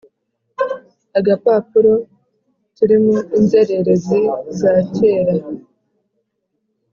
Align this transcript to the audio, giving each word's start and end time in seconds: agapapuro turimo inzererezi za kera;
agapapuro 1.19 1.93
turimo 2.77 3.17
inzererezi 3.37 4.19
za 4.59 4.73
kera; 4.95 5.35